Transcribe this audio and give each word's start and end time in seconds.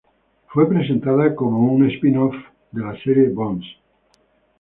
Fue 0.47 0.67
presentada 0.67 1.35
como 1.35 1.71
un 1.71 1.87
"spin-off" 1.91 2.33
de 2.71 2.81
la 2.81 2.97
serie 3.03 3.29
"Bones". 3.29 3.67